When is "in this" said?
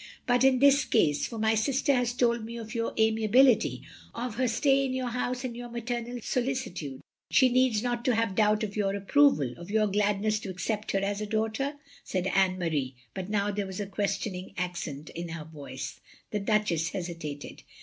0.43-0.83